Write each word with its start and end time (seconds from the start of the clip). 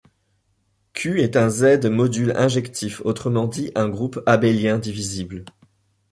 ℚ 0.95 1.19
est 1.19 1.37
un 1.37 1.47
ℤ-module 1.49 2.31
injectif, 2.35 3.01
autrement 3.05 3.45
dit 3.45 3.71
un 3.75 3.87
groupe 3.87 4.19
abélien 4.25 4.79
divisible. 4.79 5.45